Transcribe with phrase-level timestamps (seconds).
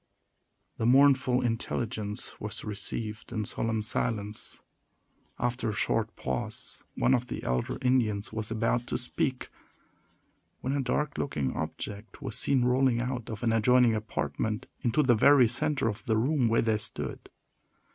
[0.79, 4.59] The mournful intelligence was received in solemn silence.
[5.37, 9.49] After a short pause, one of the elder Indians was about to speak,
[10.61, 15.13] when a dark looking object was seen rolling out of an adjoining apartment, into the
[15.13, 17.29] very center of the room where they stood.